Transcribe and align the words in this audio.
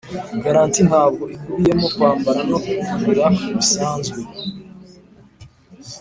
garanti 0.43 0.79
ntabwo 0.89 1.23
ikubiyemo 1.35 1.87
kwambara 1.95 2.41
no 2.49 2.57
kurira 2.63 3.25
bisanzwe. 3.55 4.19